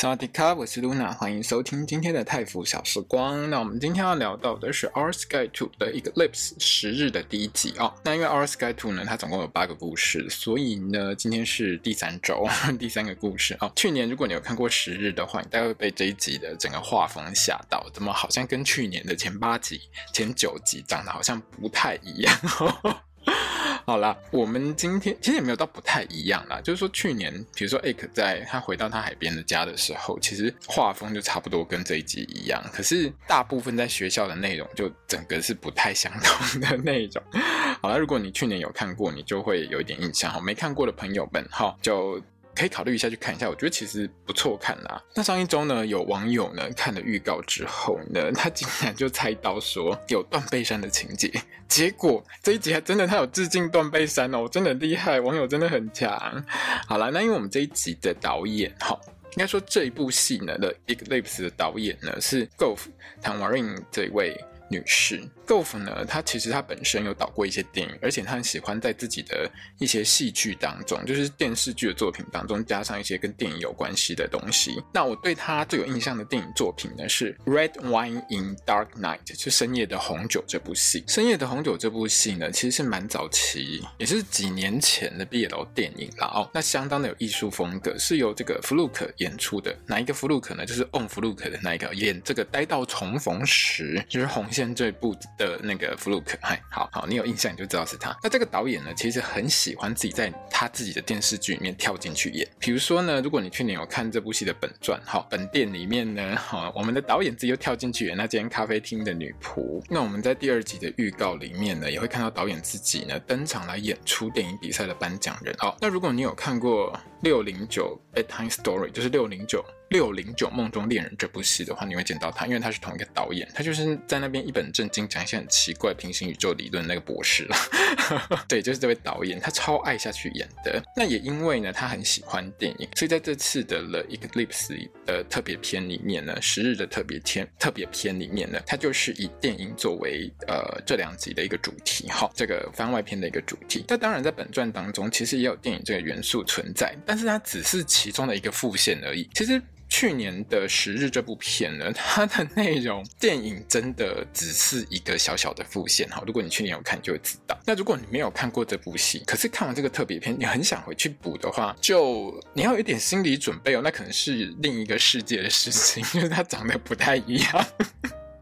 [0.00, 3.50] 萨瓦迪卡，我是 Luna，欢迎收听今天的泰腐小时光。
[3.50, 7.92] 那我们今天要聊到的是《Our Sky Two》的一个 Lips 十日的第一集哦。
[8.04, 12.46] 那因为《Our Sky Two》呢，它总共有八个故事，所以呢，今天是第三周，
[12.78, 13.72] 第三个故事哦。
[13.74, 19.80] 去年如果你有看过十日的话，你大概会被这一集的整个画风吓到，怎么好像跟去年的前八集、
[20.14, 22.32] 前九集长得好像不太一样？
[23.88, 37.22] 好啦，我们今天其实也没有到不太一样啦，就是说去年，比如说 Ake 在他回到他海边的家的时候，其实画风就差不多跟这一集一样，可是大部分在学校的内容就整个是不太相同的那一种。
[37.80, 42.22] 好了，如果你去年有看过，你就会有一点印象哈，没看过的朋友们哈就。
[42.58, 45.00] 可以考虑一下去看一下，我觉得其实不错看啦。
[45.14, 51.32] 那上一周呢，有网友呢看了预告之后呢， 他竟然就猜到说有断背山的情节，
[51.68, 56.44] 结果这一集还真的他有致敬断背山哦，真的厉害，网友真的很强。
[56.88, 58.98] 好了，那因为我们这一集的导演哈，
[59.32, 62.80] 应该说这一部戏呢的 Eclipse 的导演呢是 Golf
[63.22, 64.36] 唐瓦林这位
[64.68, 65.22] 女士。
[65.48, 74.82] Golf 呢，他其实他本身有导过一些电影，而且他很喜欢在自己的一些戏剧当中，就是电视剧的作品当中加上一些跟电影有关系的东西。
[74.92, 81.00] 那我对他最有印象的电影作品呢是《Red Wine in Dark Night》，就《深夜的红酒》这部戏。
[81.10, 86.50] 《深夜的红酒》这部戏呢，其实是蛮早期，也是几年前的 BL 电影了哦。
[86.52, 89.74] 那相当的有艺术风格，是由这个弗鲁克演出的。
[89.86, 90.66] 哪一个弗鲁克呢？
[90.66, 95.16] 就是 On 弗鲁克的那一个演这个《待到重逢时》，就是红线这部。
[95.38, 98.14] 的那个弗鲁克，嗨，好好，你有印象你就知道是他。
[98.22, 102.46] 那这个导演呢，其实很喜欢自己在他自己的电视剧里面跳进去演。
[102.58, 109.82] 比如说呢，如果你去年有看这部戏的本传，好，本店里面呢，好，我们的导演自己又跳进去演那间咖啡厅的女仆。
[109.88, 115.54] 那我们在第二集的预告里面呢，也会看到导演自己呢登场来演出电影比赛的颁奖人。
[115.58, 119.64] 好，那如果你有看过六零九 Bedtime Story，就是六零九。
[119.90, 127.56] 六零九梦中恋人这部戏的话，你会见到他，因为他是同一个导演，他就是在那边一本正经讲一些很奇怪平行宇宙理论那个博士了。
[128.46, 130.82] 对，就是这位导演，他超爱下去演的。
[130.94, 143.84] 那也因为呢，他很喜欢电影，所以在这次的了一个 Lips 的特别篇里面呢，十日的特别篇特别篇里面呢，他就是以电影作为呃这两集的一个主题，哈，这个番外篇的一个主题。
[143.88, 149.26] 那当然在本传当中，其实也有电影这个元素存在，但是它只是其中的一个副线而已。
[149.34, 149.60] 其实。
[149.88, 156.22] 去年的十日这部片呢， 它的内容电影真的只是一个小小的复现哈。
[156.26, 157.58] 如果你去年有看，就会知道。
[157.64, 163.80] 那如果你没有看过这部戏，可是看完这个特别片，你很想回去补的话，就你要有一点心理准备哦。
[163.82, 167.66] 那可能是另一个世界的事情，因 为它长得不太一样。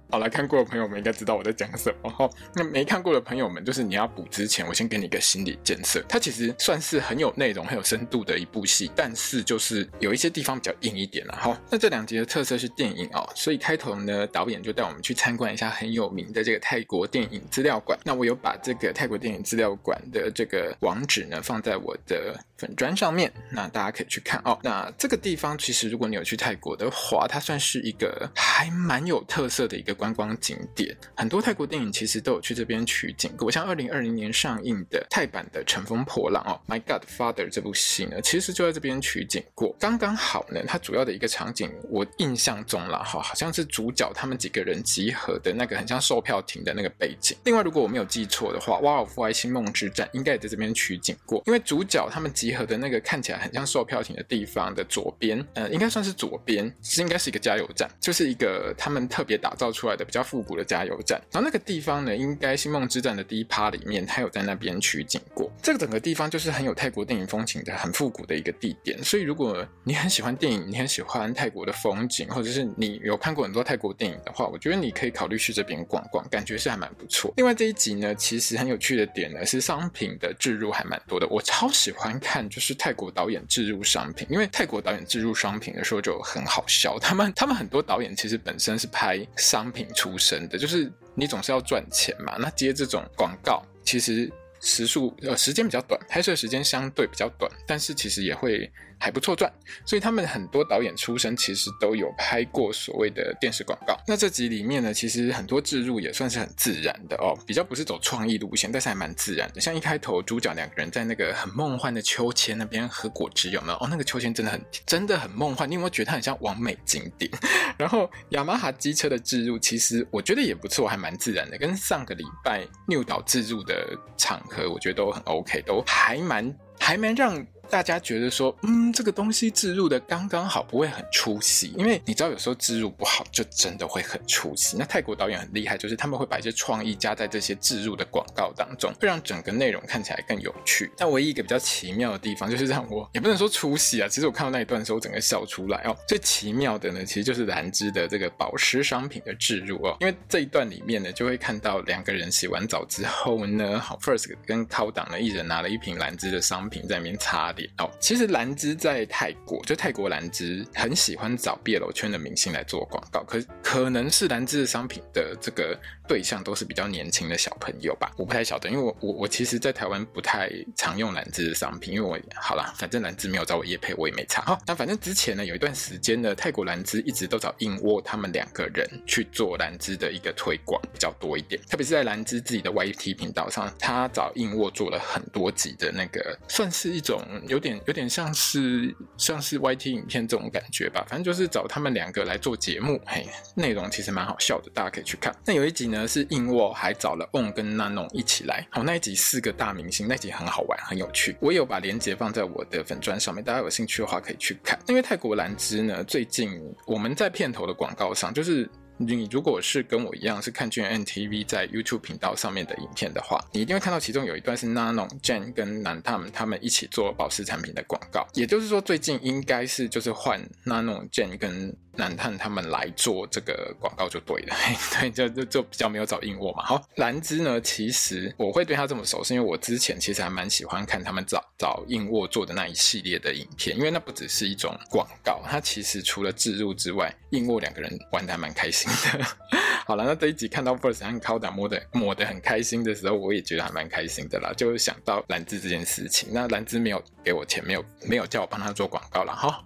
[0.08, 2.30] 好，来看过的朋友们应该知道我在讲什么哈。
[2.54, 6.00] 那没看过的朋友们，就是你要补之前，我先给你一个心理建设。
[6.08, 11.60] 它其实算是很有内容、很有深度的一部戏，但是就是有一些地方比较硬一点了哈。
[11.68, 17.98] 那这两集的特色是电影哦，所以开头呢，导演就带我们去参观一下很有名的这个泰国电影资料馆。
[18.04, 24.56] 那我有把这个泰国电影资料馆的这个网址呢放在我的粉砖上面，那大家可以去看哦。
[24.62, 29.96] 那这个地方其实如果你有去泰国的话，它算是一个还蛮有特色的一个。
[29.96, 33.50] 观光景点，很多泰国电影其实都有去这边取景过。
[33.50, 39.74] 像二零二零年上映的泰版的《乘风破浪》哦，《My Godfather》这部戏呢，其实就在这边取景过。
[39.80, 47.34] 刚刚好呢，它主要的一个场景，我印象中啦，哈，好像是主角他们几个人集合的那个很像售票亭的那个背景。
[47.44, 51.42] 另外，如果我没有记错的话，《瓦尔夫爱星梦之战》应该也在这边取景过。
[51.46, 65.50] 因为主角他们集集合的那个看起来很像售票亭的地方的左边，呃，应该算是左边，是应该是一个加油站，就是一个他们特别打造出来的比较复古的加油站，然后那个地方呢，应该《星梦之战》的第一趴里面，他有在那边取景过。
[65.60, 69.02] 这个整个地方就是很有泰国电影风情的，很复古的一个地点。
[69.02, 77.34] 所以如果你很喜欢电影，你很喜欢泰国的风景，或者是你有看过很多泰国电影的话，我觉得你可以考虑去这边逛逛，感觉是还蛮不错。
[77.36, 81.26] 另外这一集呢，其实很有趣的点呢，是商品的置入还蛮多的。
[81.28, 86.98] 我超喜欢看看就是泰国导演置入商品，因为泰国导演置入商品的时候就很好笑。
[86.98, 90.18] 他们他们很多导演其实本身是拍商品出。
[90.18, 92.36] 身的，就是你总是要赚钱嘛。
[92.38, 94.32] 那接这种广告，其实
[94.66, 98.68] 时数呃时间比较短，拍摄时间相对比较短，但是其实也会
[98.98, 99.52] 还不错赚，
[99.84, 103.96] 所以他们很多导演出身其实都有拍过所谓的电视广告。
[104.08, 109.60] 那这集里面呢，其实很多置入也算是很自然的哦，比较不是走创意路线，但是还蛮自然的。
[109.60, 113.74] 像一开头主角两个人在那个很梦幻的秋千那边喝果汁，有没有？
[113.74, 117.30] 哦，那个秋千真的很真的很梦幻，你有没有觉得它很像完美景点？
[117.78, 127.44] 然后雅马哈机车的置入，其实我觉得也不错，还蛮自然的，跟上个礼拜 NIU 导置入的场合，我觉得都很 OK，都还蛮还蛮让。
[127.70, 134.76] 大家觉得说，嗯，这个东西置入的刚刚好，不会很出戏，因为你知道有时候置入不好，就真的会很出戏。
[134.78, 140.90] 那泰国导演很厉害，就是他们会把一些创意加在这些置入的广告当中，会让整个内容看起来更有趣。
[140.96, 145.96] 但唯一一个比较奇妙的地方，就是让我也不能说出戏啊，其实我看到那一段的时候，我整个笑出来哦。
[146.06, 157.52] 最奇妙的呢，其实就是兰芝的这个保湿商品的置入哦，因为这一段里面呢，就会看到两个人洗完澡之后呢，好，First 跟靠档呢，一人拿了一瓶兰芝的商品在那边擦。
[157.78, 174.42] 哦，其实兰芝在泰国，就泰国兰芝很喜欢找 BL 圈的明星来做广告，可可能是兰芝的商品的这个对象都是比较年轻的小朋友吧，我不太晓得，因为我我我其实，在台湾不太常用兰芝的商品，因为我好啦，反正兰芝没有找我叶配，我也没查。
[174.42, 187.22] 好，那反正之前呢，有一段时间呢，泰国兰芝一直都找硬卧他们两个人去做兰芝的一个推广比较多一点，特别是在兰芝自己的 YT 频道上，他找硬卧做了很多集的那个，算是一种。
[187.46, 195.34] 有点有点像是像是 YT 影片这种感觉吧，反正就是找他们两个来做节目，嘿，内容其实蛮好笑的，大家可以去看。
[195.44, 201.36] 那有一集呢是硬卧还找了 On 跟 Nano 一起来，好，那一集四个大明星，那一集很好玩，很有趣。
[201.40, 204.76] 我有把链接放在我的粉砖上面，大家有兴趣的话可以去看。
[204.88, 208.68] 因为泰国兰芝呢，最近我们在片头的广告上就是。
[208.98, 218.26] 你如果是跟我一样是看 GMMTV 在 YouTube 频道上面的影片的话，你一定会看到其中有一段是 Nanon、Jen 跟南他们他们一起做保湿产品的广告。
[218.32, 224.54] 也就是说，最近应该是就是换 Nanon、Jen 跟南探他们来做这个广告就对了，
[225.00, 226.64] 对，就就就比较没有找硬卧嘛。
[226.64, 239.26] 好，兰芝呢，其实我会对他这么熟，是因为我之前其实还蛮喜欢看他们找找硬卧做的那一系列的影片，因为那不只是一种广告，它其实除了置入之外，硬卧两个人玩得还蛮开心的。
[239.86, 246.28] 好了，那这一集看到 First 和 Koda 摸的摸得很开心的时候，我也觉得还蛮开心的啦，就想到兰芝这件事情。
[246.32, 249.62] 那兰芝没有给我钱，没有没有叫我帮他做广告了哈。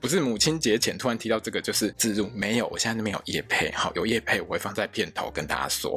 [0.00, 3.70] 不是母亲节前突然提到这个就是自入，没有，我现在都没有夜配。
[3.72, 5.94] 好，有夜配我会放在片头跟大家说。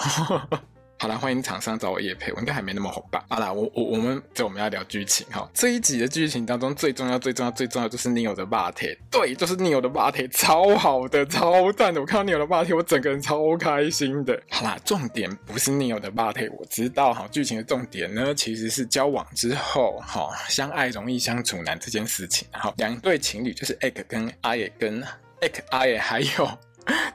[1.03, 3.25] 好啦，欢迎厂商找我业配，我应该还没那么红吧？
[3.27, 5.45] 好啦，我我我们这我们要聊剧情哈。
[5.53, 12.00] 这一集的剧情当中最重要、最重要、最重要就是 NIO 的肉体，对，就是 NIO 的肉体，超好的、超赞的。
[12.00, 14.41] 我看到 NIO 的肉体，我整个人超开心的。
[14.50, 17.27] 好啦，重点不是 NIO 的肉体，我知道哈。
[17.29, 22.47] 剧情的重点呢，其实是交往之后哈，相爱容易相处难这件事情。
[22.51, 25.03] 好，两对情侣就是 Ek 跟阿野跟
[25.41, 26.49] Ek 阿野还有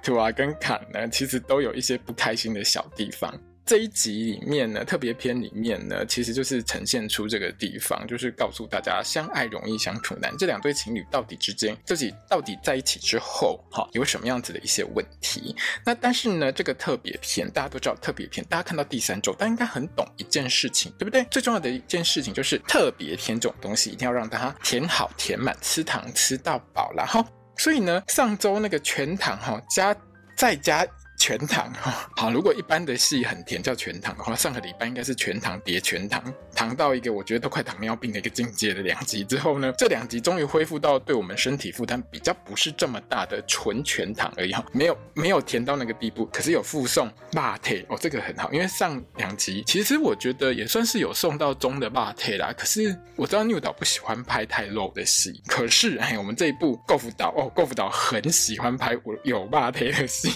[0.02, 3.34] 图瓦跟坎呢，其实都有一些不开心的小地方。
[3.68, 10.34] 这一集里面呢，特别篇里面呢，其实就是呈现出这个地方，就是告诉大家相爱容易相处难。
[10.38, 15.54] 这两对情侣到底之间自己到底在一起之后，哈，有什么样子的一些问题？
[15.84, 21.22] 那但是呢，这个特别篇大家都知道，特别篇大家看到第三周，大家应该很懂一件事情，对不对？
[21.30, 27.22] 最重要的一件事情就是特别篇这种东西一定要让大家填好填满，吃糖吃到饱，然后
[27.58, 29.94] 所以呢，上周那个全糖哈加
[30.34, 30.88] 再加。
[31.18, 36.22] 全糖哈， 好，如果一般的戏很甜叫全糖的话，上个礼拜应该是全糖叠全糖，
[36.54, 60.30] 糖到一个我觉得都快糖尿病的一个境界的两集之后呢，这两集终于恢复到对我们身体负担比较不是这么大的纯全糖而已哈， 没有没有甜到那个地步，可是有附送辣贴哦，这个很好，因为上两集其实我觉得也算是有送到中的辣贴啦，可是我知道 new 导不喜欢拍太 low 的戏，可是 哎，我们这一部构辅导哦，构辅导很喜欢拍我有辣贴的戏。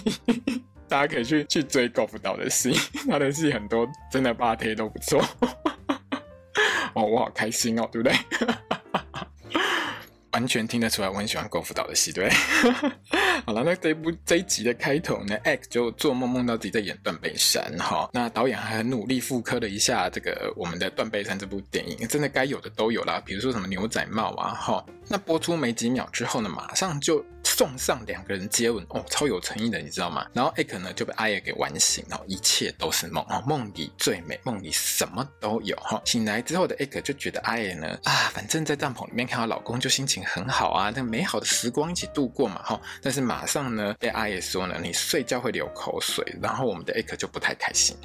[0.93, 2.71] 大家可以去去追郭富导的戏，
[3.09, 5.25] 他的戏很多，真的八贴都不错。
[6.93, 8.15] 哦，我好开心哦，对不对？
[10.33, 12.29] 完全听得出来，我很喜欢郭富导的戏，对。
[13.47, 18.11] 好了，那这一部这一集的开头呢，X 就做梦梦到自己在演断背山哈。
[18.13, 24.85] 那导演还很努力复刻了一下这个我们的断背山这部电影，真的该有的都有啦，比如说什么牛仔帽啊哈。
[25.09, 30.27] 那播出没几秒之后呢，马上就送上两个人接吻哦，超有诚意的，你知道吗？
[30.33, 36.01] 然后 Ek 呢就被阿野给玩醒，然后一切都是梦哦，梦里最美，梦里什么都有哈。
[36.05, 42.81] 醒来之后的 Ek 就觉得阿野呢啊，反正在帐篷里面看到老公就心情很好啊，那美好的时光一起度过嘛哈。
[43.03, 47.97] 但是马上呢被阿野说呢，你睡觉会流口水，然后我们的 Ek 就不太开心。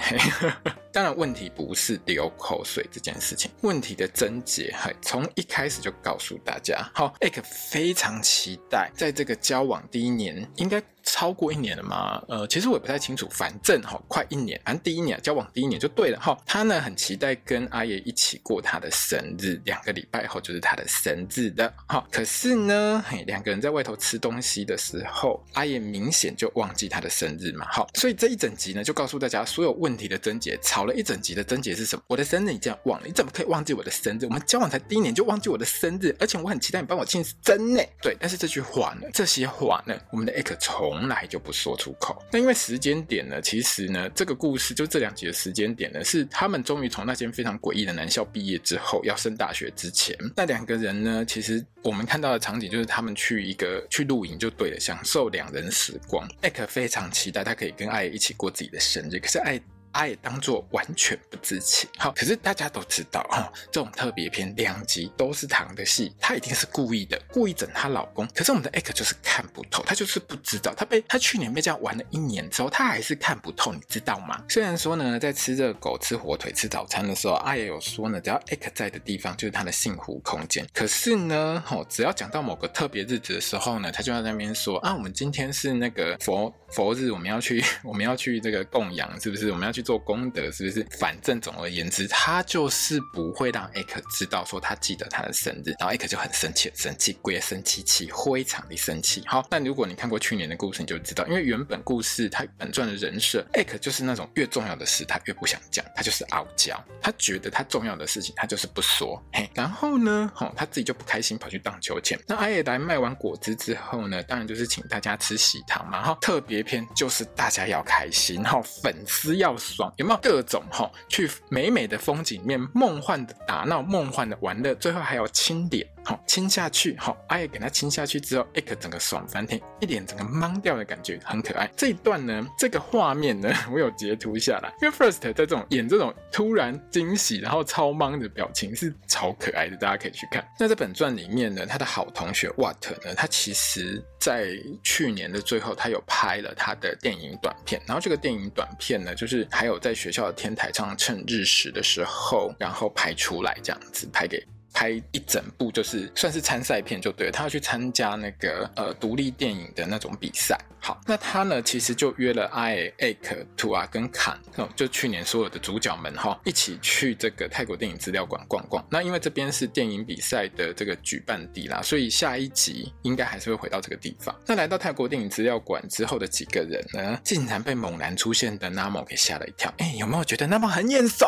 [0.91, 10.81] 当然问题不是流口水这件事情，问题的症结嘿，从一开始就告诉大家，好，Egg 非常期待在这个交往第一年应该。
[11.07, 12.21] 超过一年了吗？
[12.27, 16.37] 呃，其实我也不太清楚，反正哈，快一年，反正第一年交往第一年就对了哈。
[16.45, 22.05] 他呢很期待跟阿爷一起过他的生日，两个礼拜后就是他的生日的哈。
[22.11, 27.65] 可是呢，嘿，两个人在外头吃东西的时候，阿爷明显就忘记他的生日嘛。
[27.71, 32.03] 好，所以这一整集呢就告诉大家所有问题的症结，吵了一整集的症结是什么？
[32.07, 34.25] 我的生日你竟然忘了，你怎么可以忘记我的生日？
[34.25, 37.81] 我们交往才第一年就忘记我的生日，而且我很期待你帮我庆生呢。
[38.01, 42.20] 对，但是这句话呢，这些话呢，我们的 Egg 从从来就不说出口。
[42.32, 50.18] 那因为时间点呢，其实呢，这个故事就这两集的时间点呢，是他们终于从那间非常诡异的男校毕业之后，要升大学之前。
[50.36, 56.27] 那两个人呢，其实我们看到的场景就是他们去一个去露营就对了，享受两人时光。
[56.42, 59.62] 艾克非常期待他可以跟艾一起过自己的生日，可是艾。
[59.98, 61.89] 他也当做完全不知情。
[61.98, 68.27] 好，可是大家都知道哈，这种特别篇两集都是糖的戏，他一定是故意的，故意整她老公。
[68.27, 74.39] 可是我们的 Egg 就是看不透，他就是不知道，他被他去年被这样玩了一年之后，他还是看不透，你知道吗？
[74.48, 80.63] 虽然说呢，在吃热狗、吃火腿、吃早餐的时候，阿也有说呢，只要 Egg 在的地方就是他的幸福空间。
[80.75, 89.50] 可是呢，吼，只要讲到某个特别日子的时候呢，他就在那边说啊，我们今天是那个佛佛日，我们要去， 我们要去这个供养，是不是？
[89.50, 89.87] 我们要去。
[89.88, 90.86] 做功德是不是？
[91.00, 99.24] 反正总而言之，他就是不会让艾克知道说他记得他的生日，然后艾克就很生气，生气，鬼生气气，非常的生气。
[99.25, 109.24] 好，但如果你看过去年的故事，你就知道，因为原本故事他本传的人设，艾克就是那种越重要的事他越不想讲，他就是傲娇，他觉得他重要的事情他就是不说。
[109.32, 112.20] 嘿，然后呢，吼，他自己就不开心，跑去荡秋千。
[112.27, 116.03] 那阿爷来卖完果汁之后呢，当然就是请大家吃喜糖嘛。
[116.03, 119.56] 哈，特别篇就是大家要开心，哈，粉丝要。
[119.75, 120.89] 爽有没有各种哈？
[121.09, 125.88] 去美美的风景面，梦幻的打闹，梦幻的玩乐，最后还有清点。
[126.07, 131.69] 好，亲下去，好，阿爷给他亲下去之后，艾克整个爽翻天，一脸整个懵掉的感觉，很可爱。
[131.75, 140.41] 这一段呢，这个画面呢， 我有截图下来，因为 First 在这种演这种突然惊喜，然后超懵的表情是超可爱的，大家可以去看。
[140.57, 154.41] 那在本传里面呢，他的好同学 What 呢，他其实在去年的最后，他有拍了他的电影短片，然后这个电影短片呢，就是还有在学校的天台上趁日食的时候，然后拍出来这样子拍给。
[154.74, 160.57] 拍一整部就是算是参赛片就对了，他要去参加那个呃独立电影的那种比赛。
[160.79, 164.39] 好，那他呢其实就约了艾、艾克、图啊跟坎，
[164.75, 168.86] 就去年所有的主角们哈一起去这个泰国电影资料馆逛逛。
[168.89, 174.33] 那因为这边是电影比赛的这个举办地啦，所以下一集应该还是会回到这个地方。
[174.45, 179.74] 那来到泰国电影资料馆之后的几个人呢，竟然被猛然出现的 Namo 给吓了一跳。
[179.79, 181.25] 哎，有没有觉得 Namo 很眼熟？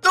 [0.00, 0.10] 对。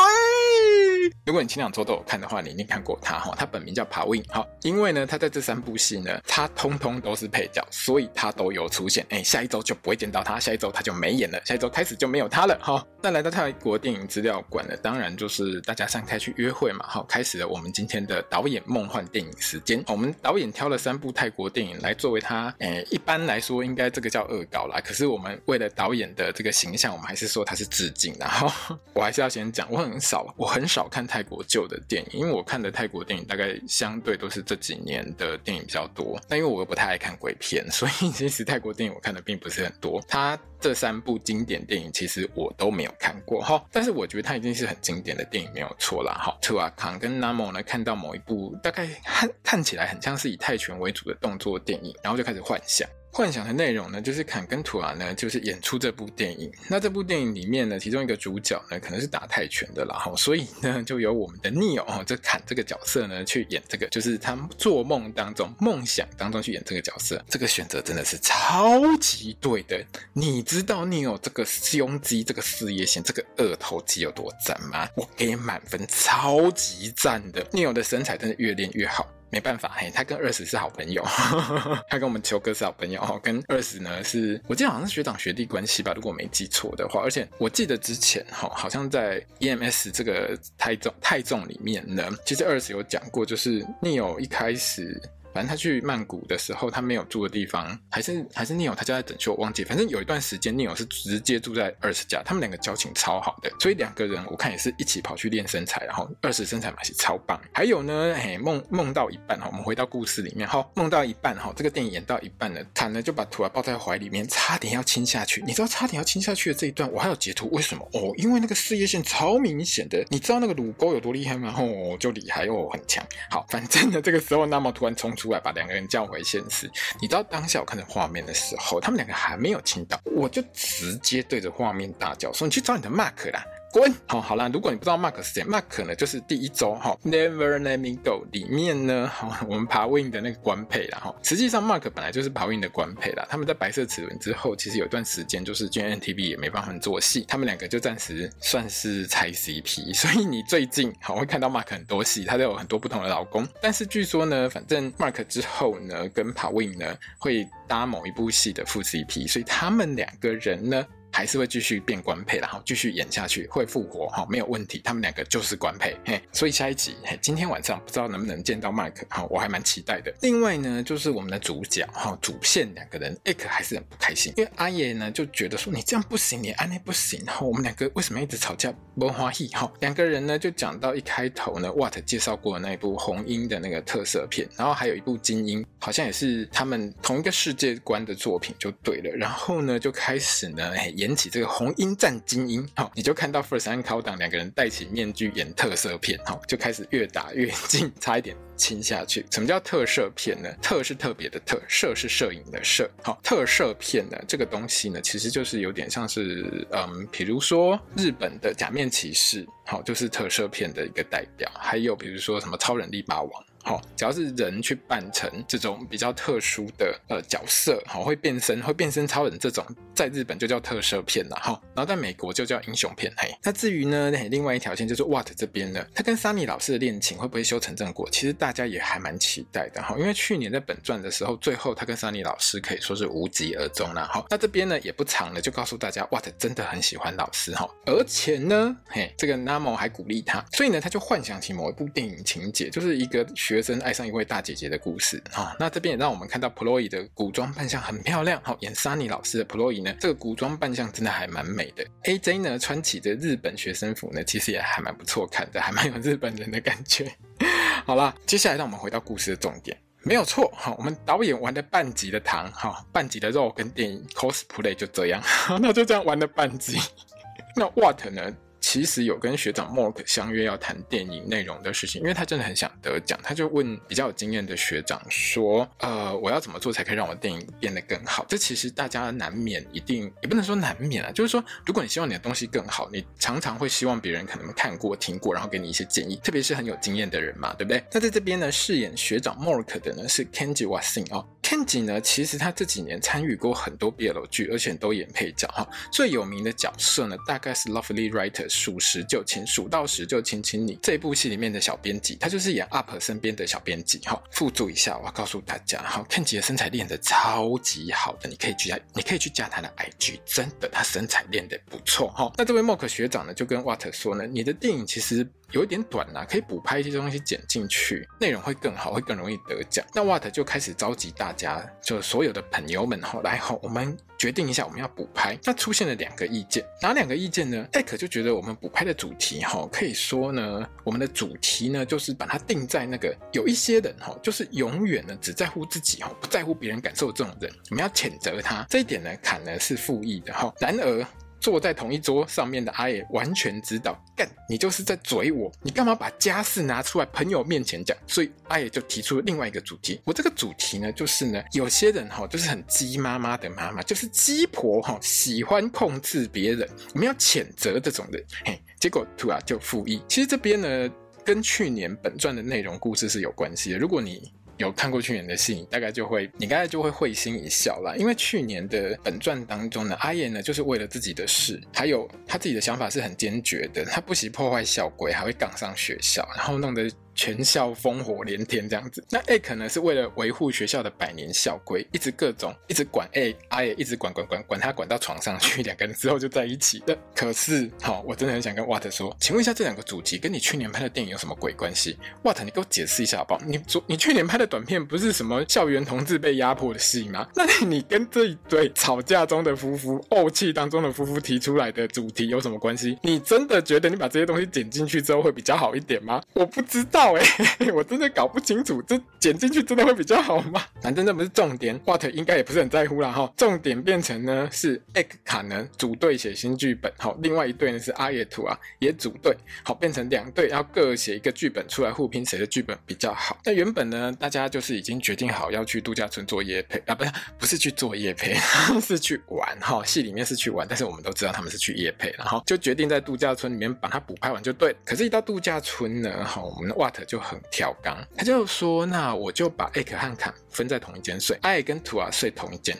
[1.24, 3.34] 如果你前两周都有看的话，你一定看过他哈。
[3.36, 9.04] 他本名叫 Pawin 哈，因为呢，他在这三部戏呢，他通通都是配角，所以他都有出现。
[9.10, 12.84] 哎，下一周就不会见到他，下一周他就没演了，下一周开始就没有他了哈。
[13.02, 16.84] 那来到泰国电影资料馆呢，当然就是大家散开去约会嘛。
[16.88, 19.82] 好，开始了我们今天的导演梦幻电影时间。
[19.88, 24.80] 我们导演挑了三部泰国电影来作为他，诶，一般来说应该这个叫恶搞啦。
[24.84, 28.14] 可是我们为了导演的这个形象，我们还是说他是致敬。
[28.18, 28.50] 然后
[28.92, 30.88] 我还是要先讲，我很少，我很少。
[30.92, 36.20] 看泰国旧的电影，因为我看的泰国电影大概相对都是这几年的电影比较多。
[36.28, 39.98] 但因为我又不太爱看鬼片， 所以其实泰国电影我看的并不是很多。
[40.06, 46.12] 他这三部经典电影其实我都没有看过哈，但是我觉得它已经是很经典的电影没有错啦。
[46.14, 46.36] 哈。
[46.42, 52.88] 特阿康跟 Namo 呢，看到某一部大概看看起来很像是以泰拳为主的动作电影，然后就开始幻想。
[53.14, 56.50] 幻想的内容呢，就是坎跟图兰呢，就是演出这部电影。
[56.66, 67.22] 那这部电影里面呢，其中一个主角呢，可能是打泰拳的啦，哈，所以呢，就由我们的 Neo 哦，这坎这个角色呢，去演这个，就是他做梦当中、梦想当中去演这个角色。
[67.28, 69.84] 这个选择真的是超级对的。
[70.14, 74.88] 你知道 Neo 这个胸肌、这个事业线、这个二头肌有多赞吗？
[74.96, 77.44] 我给满分，超级赞的。
[77.52, 79.06] Neo 的身材真的越练越好。
[79.32, 81.02] 没办法，嘿，他跟二十是好朋友，
[81.88, 87.00] 他跟我们球哥是好朋友，跟二十呢是，我记得好像是学长学弟关系吧，如果我没记错的话。
[87.02, 95.00] 而且我记得之前哈，好像在 EMS 这个太重太重里面呢，其实二十有讲过，就是 Neo 一开始
[95.34, 99.64] 反正他去曼谷的时候，他没有住的地方，还是还是 Neil 他家在等秀，我忘记。
[99.64, 107.40] 反正有一段时间，Neil 是直接住在 Earth 家，他们两个交情超好的，所以两个人我看也是一起跑去练身材，然后 Earth 身材嘛是超棒。
[107.52, 115.42] 还有呢，嘿，梦梦到一半哈，我们回到故事里面哈，梦到一半哈，这个电影演到一半了，坦呢就把图啊抱在怀里面，差点要亲下去。
[115.46, 117.88] 你知道差点要亲下去的这一段，我还有截图，为什么？
[117.92, 121.54] 哦，因为那个事业线超明显的，你知道那个乳沟有多厉害吗？
[121.56, 123.04] 哦，就厉害哦，很强。
[123.30, 126.68] 好，反正呢，这个时候那么突然冲出来，把两个人叫回现实。
[127.00, 133.90] 你知道当下我看着画面的时候，他们两个还没有亲到，我就直接对着画面大叫说：“你去找你的 Mark 啦！”滚！
[134.06, 139.10] 好，好啦，如果你不知道 Mark 是谁，Mark 呢就是第一周哈，Never Let Me Go 里面呢，
[139.48, 141.14] 我们爬 Win 的那个官配啦哈。
[141.22, 143.26] 实际上 Mark 本来就是爬 Win 的官配啦。
[143.30, 149.94] 他们在白色齿轮之后，其实有一段时间就是 g n t v 也没办法做戏，他们两个就暂时算是拆 CP。
[149.94, 153.48] 所以你最近好会看到 Mark 很多戏，他都有很多不同的老公。
[153.62, 160.86] 但是据说呢，反正 Mark 之后呢，跟爬 Win 呢会搭某一部戏的副 CP，所以他们两个人呢。
[161.12, 164.80] 还是会继续变官配，然后继续演下去，会复活哈，没有问题。
[164.82, 170.12] 他们两个就是官配，嘿，所以下一集，嘿，今天晚上不知道能不能见到 Mark，哈，我还蛮期待的。
[170.22, 178.72] 另外呢，就是我们的主角哈，主线两个人，Egg 还是很不开心，因为阿爷呢就觉得说你这样不行，你安内不行，然后，我们两个为什么一直吵架？
[178.98, 189.10] 不欢喜哈，两个人呢就讲到一开头呢，What 介绍过的那一部红鹰的那个特色片，然后还有一部精英，好像也是他们同一个世界观的作品，就对了。
[189.16, 199.26] 然后呢就开始呢，演起这个红鹰战精英，好，你就看到 First 和 Countdown 两个人戴起面具演特摄片，好，就开始越打越近，差一点亲下去。
[199.32, 200.48] 什么叫特摄片呢？
[200.62, 202.88] 特是特别的特，摄是摄影的摄。
[203.02, 211.50] 好，特摄片呢，这个东西呢，其实就是有点像是，嗯，比如说日本的假面骑士，好，就是特摄片的一个代表。
[211.56, 213.44] 还有比如说什么超人力霸王。
[213.62, 219.64] 好，只要是人去扮成这种比较特殊的呃角色，好，会变身，会变身超人这种，
[219.94, 223.12] 在日本就叫特摄片了哈，然后在美国就叫英雄片。
[223.16, 228.08] 嘿，那至于呢，另外一条线就是 What 这边呢，他跟 Sunny 老师的恋情会不会修成正果？
[228.10, 234.24] 其实大家也还蛮期待的哈，因为去年在本传的时候，最后他跟 Sunny 老师可以说是无疾而终了哈。
[234.28, 243.24] 那这边呢也不长了，就告诉大家 What 真的很喜欢老师哈，而且呢，嘿，这个 Namo 还鼓励他，所以呢，他就幻想起某一部电影情节，就是一个。
[243.52, 248.40] 学生爱上一位大姐姐的故事啊，那这边也让我们看到 Ploy 的古装扮相很漂亮。
[248.42, 251.84] 好，演 Sunny 老师的 Ploy 呢，这个古装扮相真的还蛮美的。
[252.04, 257.12] AJ 呢，穿起的日本学生服呢，其实也还蛮不错看的，还蛮有日本人的感觉。
[257.84, 260.50] 好啦，接下来让我们回到故事的重点，没有错。
[260.56, 265.22] 哈，我们导演玩了半集的糖，哈，半集的肉跟电影 cosplay 就这样，
[265.60, 266.78] 那就这样玩了半集。
[267.54, 268.34] 那 What 呢？
[268.72, 287.84] 其实有跟学长 Mork 相约要谈电影内容的事情，因为他真的很想得奖，他就问比较有经验的学长说：“呃，我要怎么做才可以让我电影变得更好？”这其实大家难免一定也不能说难免啊，就是说，如果你希望你的东西更好，你常常会希望别人可能看过、听过，然后给你一些建议，特别是很有经验的人嘛，对不对？
[287.92, 291.28] 那在这边呢，饰演学长 Mork 的呢是 Kenji Wasing 哦。
[291.42, 295.68] Kenji 呢，其实他这几年参与过很多 BL 剧，而且都演配角哈。
[295.92, 304.22] 最有名的角色呢，大概是 Lovely Writers 数十就亲，数到十就亲亲你这部戏里面的小编辑，他就是演 UP 身边的小编辑哈。
[304.30, 312.32] 附注一下，我要告诉大家哈，Kenji 的身材练得超级好的，你可以去加，你可以去加他的 IG，真的他身材练得不错哈。
[312.38, 315.26] 那这位 Mork 学长呢，就跟 Watt 说呢，你的电影其实。
[315.52, 319.84] 有一点短啦，可以补拍一些东西剪进去，内容会更好，会更容易得奖。
[319.94, 325.38] 那 Watt 就开始召集大家，就所有的朋友们哈，来哈，我们决定一下我们要补拍。
[325.44, 327.66] 那出现了两个意见，哪两个意见呢？
[327.72, 338.66] 艾可就觉得我们补拍的主题哈，可以说呢，我们的主题呢就是把它定在那个有一些人哈，就是永远呢只在乎自己哈，不在乎别人感受的这种人，我们要谴责他。
[338.70, 340.52] 这一点呢，坎呢是负意的哈。
[340.58, 341.06] 然而。
[341.42, 347.96] 坐在同一桌上面的阿野完全知道，干你就是在嘴我，你干嘛把家事拿出来朋友面前讲？
[348.06, 350.00] 所以阿野就提出了另外一个主题。
[350.04, 358.24] 我这个主题呢，就是呢，有些人哈，就是很鸡妈妈的妈妈，就是鸡婆哈，喜欢控制别人，我们要谴责这种人。
[358.44, 360.00] 嘿，结果突然就附议。
[360.06, 360.88] 其实这边呢，
[361.24, 363.78] 跟去年本传的内容故事是有关系的。
[363.78, 367.94] 如果你有看过去年的戏，大概就会，你大概就会会心一笑啦。
[367.96, 379.04] 因为去年的本传当中呢，阿燕呢就是为了自己的事，还有他自己的想法是很坚决的，他不惜破坏校规，还会杠上学校，然后弄得全校烽火连天这样子。
[379.10, 386.96] 那 A 可能是为了维护学校的百年校规，一直各种一直管 A，阿也一直管管管管他管到床上去，两个人之后就在一起的。
[387.14, 393.40] 可是，好，我真的很想跟 Wat 说，请问一下，这两个主题跟你去年拍的电影有什么鬼关系？Watt，你给我解释一下好不好？
[393.44, 397.26] 你昨你去年拍的短片不是什么校园同志被压迫的戏吗？
[397.34, 402.98] 那你跟这一对吵架中的夫妇、怄气当中的夫妇提出来的主题有什么关系？
[403.02, 406.22] 你真的觉得你把这些东西剪进去之后会比较好一点吗？
[406.34, 407.24] 我不知道哎、
[407.74, 410.62] 我真的搞不清楚，这剪进去真的会比较好吗？
[410.80, 413.32] 反正这不是重点，Watt 应该也不是很在乎啦哈。
[413.36, 423.36] 重点变成呢是 Egg 卡呢组队写新剧本，好，另外一队呢是阿野图啊也组队，好，变成两队要各写一个剧本出来互拼，谁的剧本比较好？
[423.44, 428.34] 那原本呢大家就是已经决定好要去度假村做夜配啊，不是不是去做夜配，
[428.80, 429.82] 是去玩哈。
[429.84, 434.74] 戏里面是去玩，但是我们都知道他们是去夜配，然后就决定在度假村里面把它补拍完就对。
[434.84, 436.74] 可是，一到度假村呢，哈，我们的
[437.04, 442.76] 就很挑缸，他就说：“那我就把 Egg 和坎分在同一间睡，爱跟图啊睡同一间。”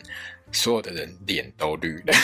[0.51, 2.13] 所有的人脸都绿了。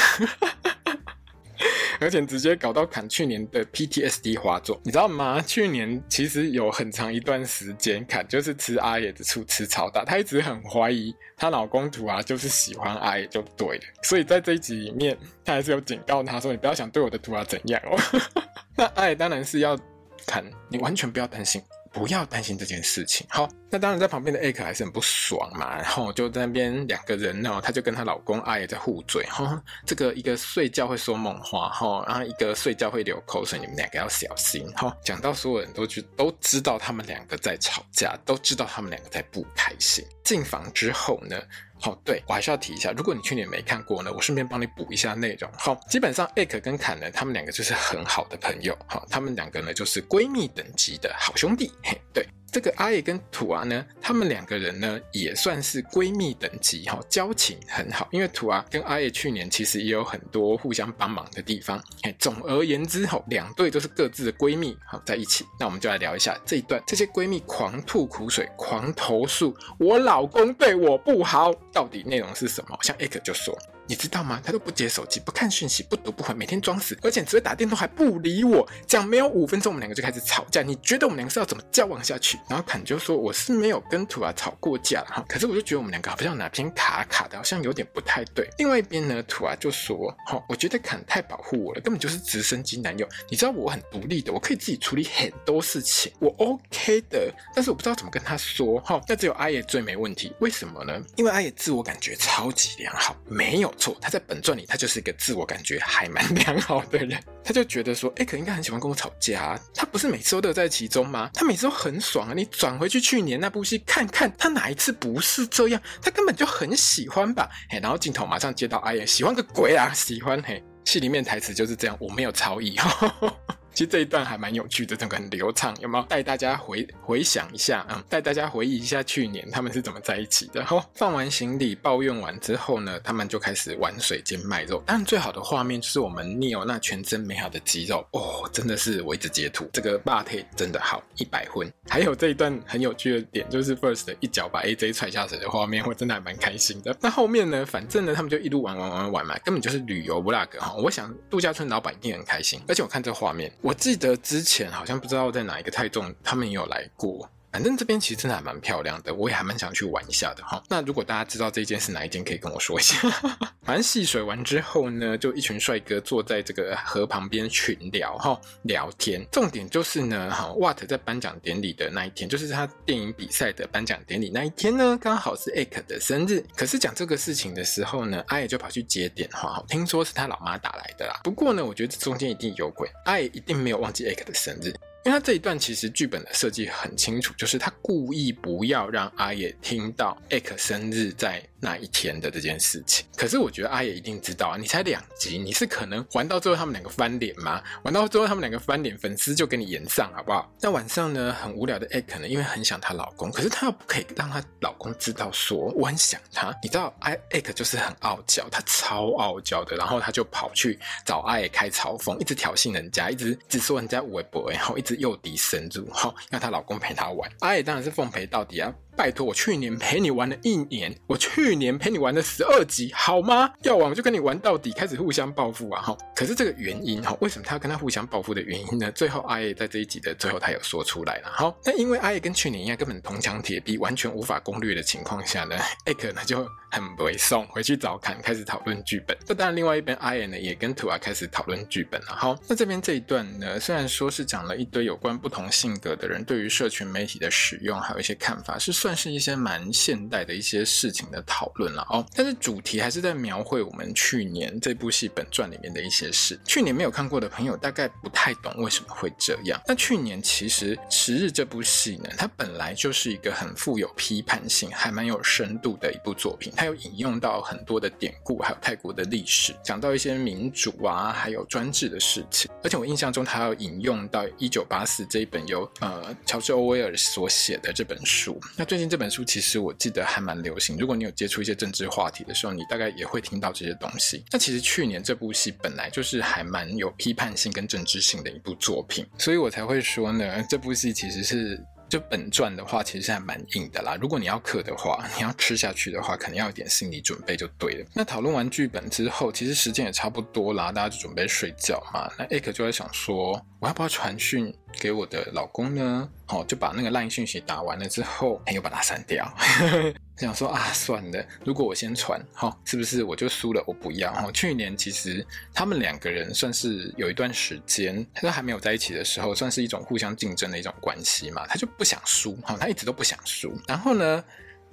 [1.99, 5.41] 而且直接搞到坎去年的 PTSD 发作，你知道吗？
[5.41, 13.83] 去年其实有很长一段时间，坎就是吃阿野的醋吃超大，她一直很怀疑她老公图啊就是喜欢阿野就对了。
[14.03, 17.99] 所以在这一集里面，她还是有警告他说：“你不要想对我的图啊怎样哦。
[18.77, 19.77] ”那爱当然是要
[20.25, 21.61] 坎，你完全不要担心。
[21.91, 23.25] 不要担心这件事情。
[23.29, 29.61] 好，那当然在旁边的艾克还是很不爽嘛，然后就在那边两个人呢，她就跟她老公阿也在互嘴哈。
[29.85, 34.95] 这个一个睡觉会说梦话哈，然后一个睡觉会流口水，你们两个要小心哈。
[35.03, 40.03] 讲到所有人都去都知道他们两个在吵架，都知道他们两个在不开心。
[40.23, 41.39] 进房之后呢？
[41.81, 45.49] 好，对，我还是要提一下，如果你去年没看过呢，我顺便帮你补一下内容。
[45.57, 48.77] 好，基本上艾克跟坎呢，他们两个就是很好的朋友。
[48.87, 51.71] 哈，他们两个呢就是闺蜜等级的好兄弟。
[51.83, 52.27] 嘿，对。
[52.51, 58.07] 这个阿野跟土啊呢，他们两个人呢也算是闺蜜等级哈，交情很好。
[58.11, 61.81] 因为土啊跟阿野去年其实也有很多互相帮忙的地方。
[62.01, 65.45] 哎，总而言之哈，两对都是各自的闺蜜好在一起。
[65.59, 72.77] 那我们就来聊一下这一段，这些闺蜜狂吐苦水，狂投诉我老公对我不好，到底内容是什么？
[72.81, 73.57] 像艾克就说。
[73.89, 74.39] 你知道吗？
[74.45, 78.69] 他都不接手机，不看讯息，不读不回，每天装死，而且只会打电话还不理我。
[78.85, 80.61] 讲没有五分钟，我们两个就开始吵架。
[80.61, 82.37] 你觉得我们两个是要怎么交往下去？
[82.47, 93.09] 然后坎就说：“我是没有跟图啊吵过架哈，可是我就觉得我们两个好像哪边卡卡的，好像有点不太对。”另外一边呢，图啊就说：“哈，我觉得坎太保护我了，根本就是直升机男友。
[93.27, 97.33] 你知道我很独立的，我可以自己处理很多事情，我 OK 的。
[97.55, 99.01] 但是我不知道怎么跟他说哈。
[99.07, 101.01] 那只有阿野最没问题，为什么呢？
[101.15, 103.73] 因为阿野自我感觉超级良好，没有。
[103.79, 107.19] 错，他在本传里，他就是一个自我感觉还蛮良好的人。
[107.43, 109.59] 他就觉得说，哎，可应该很喜欢跟我吵架。
[109.73, 111.29] 他不是每次都乐在其中吗？
[111.33, 112.33] 他每次都很爽啊。
[112.35, 115.81] 你转回去去年那部戏看看，他哪一次不是这样？
[116.01, 117.49] 他根本就很喜欢吧。
[117.69, 120.63] 嘿，然后镜头马上接到哎呀，喜欢个鬼啊，喜欢嘿。
[120.85, 122.75] 戏里面台词就是这样，我没有超意。
[123.73, 128.03] 其实这一段还蛮有趣的，整个很流畅，有没有带大家回回想一下啊？
[128.09, 130.63] 带、大家回忆一下去年他们是怎么在一起的。
[130.65, 134.83] 好，放完行李抱怨完之后呢，他们就开始玩水兼卖肉。
[134.85, 141.71] 当然，最好的画面就是我们 Neo 那全真美好的肌肉哦，真的是我一直截图，这个 body 真的好一百分。
[141.87, 146.95] 还有这一段很有趣的点，就是 First 一脚把 AJ 踹下水的画面，我真的还蛮开心的。
[146.99, 150.75] 那后面呢，反正呢，他们就一路玩玩玩玩嘛，根本就是旅游 vlog 哈。
[150.75, 153.51] 我想度假村老板一定很开心，而且我看这画面。
[153.61, 157.29] 我记得之前好像不知道在哪一个泰重，他们也有来过。
[157.51, 160.61] 反正这边其实真的还蛮漂亮的，我也还蛮想去玩一下的哈。
[160.69, 162.97] 那如果大家知道这间是哪一间，可以跟我说一下。
[163.63, 169.25] 反正戏水完之后呢，就一群帅哥坐在这个河旁边群聊哈，聊天。
[169.31, 176.43] 重点就是呢，哈，What 在颁奖典礼的那一天，就是他电影比赛的颁奖典礼那一天呢，刚好是 Egg 的生日。
[176.55, 181.19] 可是讲这个事情的时候呢，阿野就跑去接电话，听说是他老妈打来的啦。
[181.23, 184.73] 不过呢，我觉得这中间一定有鬼，阿野一定没有忘记 Egg 的生日。
[185.09, 193.05] 因为他这一段其实剧本的设计很清楚，就是他故意不要让阿野听到艾克生日在那一天的这件事情。
[193.17, 197.59] 可是我觉得阿野一定知道啊，你才两集，你是可能玩到最后他们两个翻脸吗？
[197.83, 200.51] 玩到最后他们两个翻脸，粉丝就给你演上好不好？
[200.61, 206.55] 那晚上呢，很无聊的 Egg 呢，因为很想她老公，可是她又不可以让她老公知道说我很想他。
[206.61, 214.99] 你知道，艾，Egg 就是很傲娇，他超傲娇的，然后他就跑去找阿野开嘲讽，一直挑衅人家，一直一直说人家微博，然后一直。
[214.99, 217.31] 诱敌深入，好，让她老公陪她玩。
[217.39, 218.69] 阿野当然是奉陪到底啊！
[218.97, 223.49] 拜托，我去年陪你玩了一年，我去去年陪你玩了十二集，好吗？
[223.63, 225.81] 要玩我就跟你玩到底，开始互相报复啊！
[225.81, 228.91] 哈，可是这个原因哈，为什么他要跟他互相报复的原因呢？
[228.91, 231.31] 最后阿叶在这一集的最后，他有说出来了。
[231.33, 239.17] 好，那因为阿叶跟去年一样，根本铜墙铁壁，完全无法攻略的情况下呢，艾克呢就很猥送回去找坎，开始讨论剧本。
[239.27, 242.07] 那当然，另外一边阿叶呢也跟图啊开始讨论剧本了。
[242.15, 252.05] 好，那这边这一段呢，虽然说是讲了一堆有关不同性格的人对于社群媒体的使用，还有一些看法，是算是一些蛮现代的一些事情的讨论了哦。
[252.15, 256.39] 但是主题还是在描绘我们去年这部戏本传里面的一些事。
[256.45, 259.59] 去年没有看过的朋友大概不太懂为什么会这样。
[259.67, 266.51] 那去年其实《十日》这部戏呢，它本来就是一个很富有批判性、还蛮有深度的一部作品。
[266.59, 272.51] 它有引用到很多的典故，还有泰国的历史，讲到一些民主啊，还有专制的事情。
[272.61, 278.37] 而且我印象中，它有引用到《一九八四》这一本由呃乔治·欧威尔所写的这本书。
[278.57, 280.75] 那最近这本书其实我记得还蛮流行。
[280.77, 284.25] 如果你有接触一些政治话题的时候，你大概也会听到这些东西。
[284.29, 291.57] 那其实去年这部戏本来就是还蛮有批判性跟政治性的一部作品，所以我才会说呢，这部戏其实是。
[291.89, 293.97] 就本传的话，其实还蛮硬的啦。
[293.99, 297.85] 如果你要刻的话，你要吃下去的话，可能要一点心理准备就对了。
[297.93, 302.09] 那讨论完剧本之后，其实时间也差不多啦，大家就准备睡觉嘛。
[302.17, 306.09] 那艾克就在想说，我要不要传讯给我的老公呢？
[306.25, 309.29] 好，就把那个烂讯息打完了之后，又把它删掉。
[310.15, 313.61] 想说啊，算了，如果我先传，哈，是不是我就输了？
[313.67, 314.31] 我不要哈。
[314.33, 321.45] 去年其实他们两个人算是有一段时间，他都还没有在一起的时候，算是一种互相竞争的一种关系嘛。
[321.47, 323.53] 他就不想输，哈，他一直都不想输。
[323.67, 324.23] 然后呢，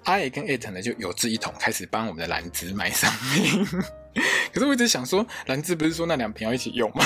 [0.05, 3.65] 阿野跟艾特呢就有志一同，开始帮我们的兰芝买商品。
[4.55, 7.05] 可是我一直想说，兰芝不是说那两瓶要一起用吗？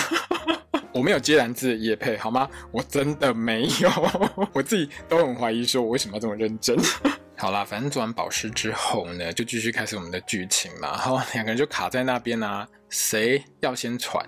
[0.92, 2.48] 我没有接兰芝的业配，好吗？
[2.72, 3.90] 我真的没有，
[4.53, 6.76] 我自己都很怀疑，说我为什么要这么认真。
[7.38, 10.88] 好啦，反正做完保湿之后呢，就继续开始我们的剧情嘛。
[10.90, 14.24] 然后两个人就卡在那边啊，谁要先传，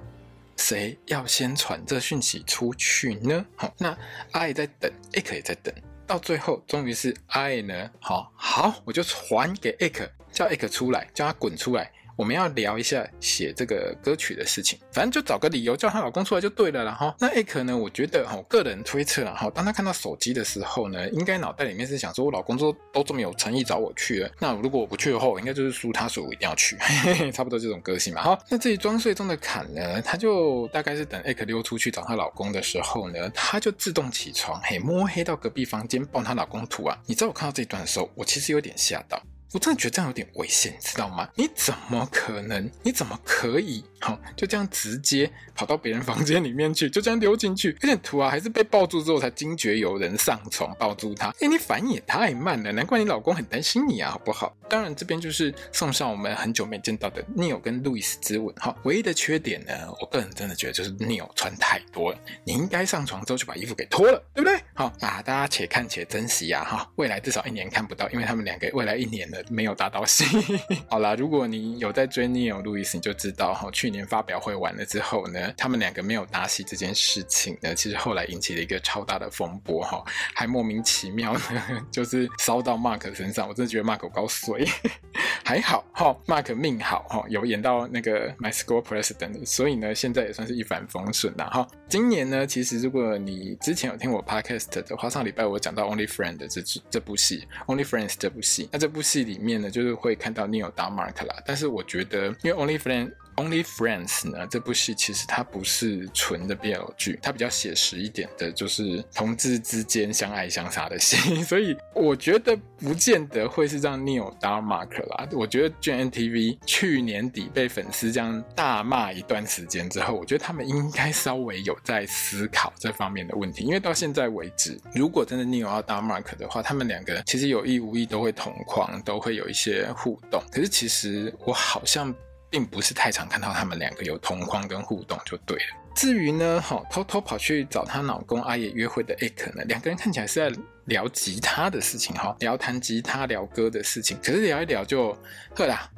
[0.56, 3.44] 谁要先传这讯息出去呢？
[3.56, 3.96] 好，那
[4.30, 5.74] 阿姨在等，艾克也在等，
[6.06, 11.90] 到最后终于是阿姨呢，好好，我就传给艾克，叫艾克出来，叫他滚出来。
[12.16, 17.14] 我们要聊一下写这个歌曲的事情，反正就找个理由叫她老公出来就对了啦哈。
[17.18, 17.76] 那艾可呢？
[17.76, 28.22] 我觉得哈，个人推测了哈，当她看到手机的时候呢，应该脑袋里面是想说，我老公都都这么有诚意找我去了，那如果我不去的话，我应该就是输他，所以我一定要去， 嘿嘿，差不多这种个性嘛。
[28.22, 36.98] 好，那至于装睡中的坎呢，他就大概是等艾可溜出去找她老公的时候呢，他就自动起床，嘿，摸黑到隔壁房间抱她老公吐啊。
[37.06, 39.20] 你知道我看到这一段的时候，我其实有点吓到。
[39.52, 41.28] 我真的觉得这样有点危险，你知道吗？
[41.34, 42.70] 你怎么可能？
[42.82, 43.84] 你怎么可以？
[44.02, 47.76] 好，就这样直接跑到别人房间里面去，就这样溜进去。
[47.80, 51.28] 而且图啊，还是被抱住之后才惊觉有人上床抱住他。
[51.40, 54.52] 哎，你反应也太慢了，难怪你老公很担心你啊，好不好？
[54.68, 58.52] 当然，这边就是送上我们很久没见到的 Neil 跟 Louis 之吻。
[58.56, 62.18] 哈，唯一的缺点呢，我个人真的觉得就是 Neil 穿太多了。
[62.44, 64.58] 你应该上床之后就把衣服给脱了，对不对？
[64.74, 69.38] 好啊，大家且看且珍惜呀，哈，未来至少一年看不到，因为他们两个未来一年呢。
[69.52, 70.24] 没有搭到戏。
[70.88, 80.02] 好啦，如果你有在追 Neil 路易斯，你就知道哈，去年发表会完了之后呢，他们两个没有搭戏这件事情呢，其实后来引起了一个超大的风波哈，
[80.34, 83.46] 还莫名其妙呢， 就是烧到 Mark 身上。
[83.48, 84.64] 我真的觉得 Mark 高衰，
[85.44, 91.66] 还好哈，Mark 命好哈，有演到那个 My School President，所以呢，现在也算是一帆风顺啦哈。
[91.88, 101.42] 今年呢，其实如果你之前有听我 Podcast 的话，上礼拜我讲到 Only Friend 这这部戏，Only Friends 这部戏，那这部戏里面呢，就是会看到 Neil 打 Mark 啦。
[101.44, 115.28] 但是我觉得，因为 Only Friend Only Friends 呢，这部戏其实它不是纯的 BL 剧，它比较写实一点的，就是同志之间相爱相杀的戏， 所以我觉得不见得会是让 Neil 打 Mark 啦。
[115.32, 130.42] 我觉得 gmtv 去年底被粉丝这样大骂一段时间之后，我觉得他们应该稍微有在思考这方面的问题，因为到现在为止，如果真的 Neil 要打 Mark 的话，他们两个其实有意无意都会同框，都会有一些互动。
[130.50, 132.14] 可是其实我好像。
[132.52, 135.64] 并不是太常看到他们两个有同框跟互动就对了。
[135.94, 144.18] 至于呢，好偷偷跑去找她老公阿野约会的艾可呢，两个人看起来是在聊吉他的事情哈，聊弹吉他、聊歌的事情。
[144.22, 145.16] 可是聊一聊就，
[145.54, 145.90] 呵啦，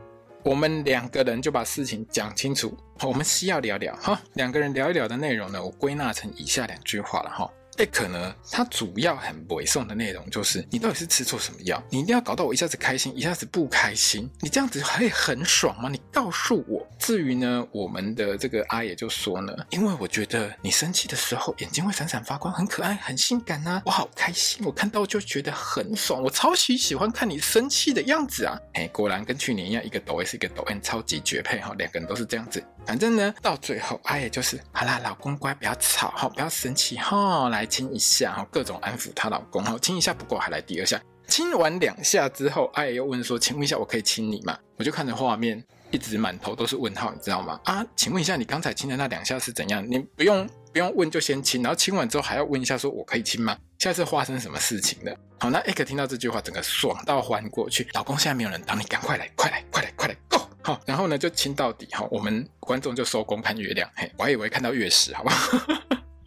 [0.44, 2.76] 我们两个人就把事情讲清楚。
[3.02, 7.50] 我们需要聊聊哈，两个人聊一聊的内容呢，我归纳成以下两句话了哈。
[7.76, 11.82] 艾可呢，他主要很委送的内容就是，你到底是吃错什么药？
[11.90, 15.88] 你一定要搞到我一下子开心，一下子不开心，你这样子会很爽吗？
[15.88, 16.86] 你告诉我。
[16.98, 28.56] 至于呢，我们的这个阿爷就说呢，因为我觉得你生气的时候眼睛会闪闪发光，很可爱，很性感啊，我好开心，我看到就觉得很爽，我超级喜欢看你生气的样子啊。
[28.74, 32.62] 哎，果然跟去年一样，一个抖 S，一个抖 N，超级绝配哈，两个人都是这样子。
[32.86, 44.58] 反正呢，到最后阿爷就是，好啦，老公乖，不要吵哈，不要生气哈，来亲一下哈，各种安抚她老公哈，亲一下不够还来第二下，亲完两下之后，阿爷又问说，请问一下，我可以亲你吗？
[44.76, 45.64] 我就看着画面。
[45.90, 47.60] 一直满头都是问号，你知道吗？
[47.66, 49.88] 啊，请问一下，你刚才亲的那两下是怎样？
[49.88, 53.56] 你不用不用问就先亲，然后亲完之后还要问一下，说我可以亲吗？
[53.78, 55.16] 现在是发生什么事情了？
[55.38, 57.86] 好，那艾克听到这句话，整个爽到翻过去。
[57.92, 60.40] 老公，现在没有人挡你，赶快来，快来，快来，快来，Go！
[60.62, 61.86] 好，然后呢就亲到底。
[61.92, 63.88] 好，我们观众就收工看月亮。
[63.94, 65.58] 嘿，我还以为看到月食，好不好？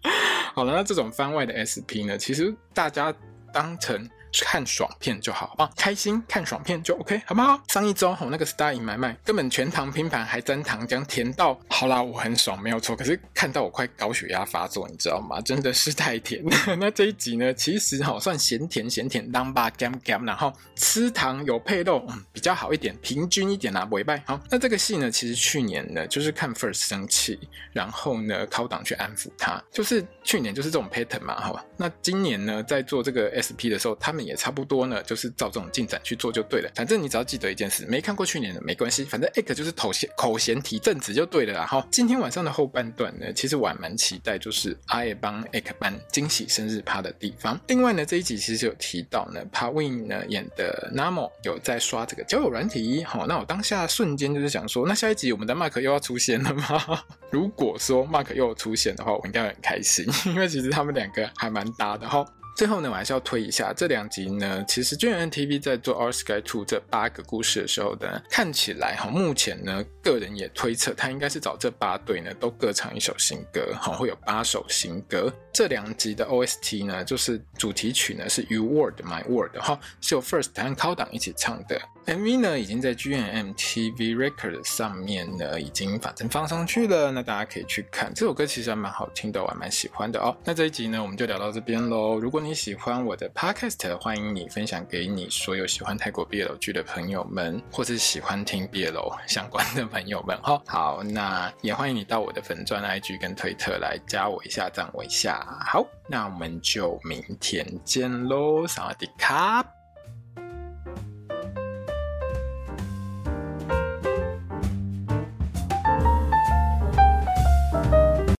[0.55, 3.13] 好了，那这种番外的 SP 呢，其实大家
[3.53, 4.09] 当成。
[4.43, 7.61] 看爽片就好，啊，开心看爽片就 OK，好不好？
[7.67, 12.95] 上一周吼那个 Star in My Mind 根本全糖拼盘还沾糖浆，甜到好啦，我很爽没有错。
[12.95, 15.41] 可是看到我快高血压发作，你知道吗？
[15.41, 16.43] 真的是太甜。
[16.79, 24.21] 那这一集呢，其实好算咸甜咸甜，当吧 gam gam，然后吃糖有配肉，嗯，比较好一点，平均一点啦，尾拜。
[24.27, 27.39] 好，那这个戏呢，其实去年呢就是看 First 生气，
[27.73, 31.65] 然后呢靠档去安抚他，就是去年就是这种 pattern 嘛，好吧？
[31.75, 34.26] 那今年呢在做这个 SP 的时候，他们。
[34.27, 36.69] 也差不多呢，就是照这种进展去做就对了。
[36.75, 41.65] 反正你只要记得一件事，没看过去年的没关系，反正 Egg 就是口嫌口嫌提正直就对了啦。
[41.65, 47.59] 哈，今天晚上的后半段呢，其实我还蛮期待，就是阿爷帮 Egg 办惊喜生日趴的地方。
[47.67, 53.03] 另外呢，这一集其实有提到呢，Pawin 呢演的 Namo 有在刷这个交友软体。
[53.03, 57.03] 好，那我当下瞬间就是想说，那下一集我们的 Mark 又要出现了吗？
[57.31, 62.25] 如果说 Mark 又出现的话，我应该很开心，因为其实他们两个还蛮搭的哈。
[62.57, 64.65] 最后呢，我还是要推一下这两集呢。
[64.67, 75.31] 其实 GMMTV 在做《Our Sky Two》这八个故事的时候呢，看起来哈，目前呢，个人也推测他应该是找这八对呢，都各唱一首新歌，哈，会有八首新歌。
[75.53, 81.79] 这两集的 OST 呢，就是主题曲呢是《You Word My Word》哈，是由 First 和靠档一起唱的。
[82.07, 90.33] MV 呢已经在 GMMTV Record 上面呢已经反正放上去了，那大家可以去看这首歌，其实还蛮好听的，我还蛮喜欢的哦。
[90.45, 92.17] 那这一集呢，我们就聊到这边喽。
[92.17, 100.61] 如果你喜欢我的 Podcast，欢迎你分享给你所有喜欢泰国 BL 剧的朋友们，或是喜欢听 BL 相关的朋友们哈。
[100.65, 105.45] 好，那也欢迎你到我的粉钻 IG 跟推特来加我一下，赞我一下。
[105.59, 109.76] 好，那我们就明天见喽，萨瓦迪卡。